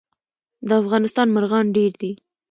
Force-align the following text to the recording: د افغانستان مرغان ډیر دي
د 0.67 0.69
افغانستان 0.81 1.27
مرغان 1.35 1.65
ډیر 1.77 1.91
دي 2.01 2.11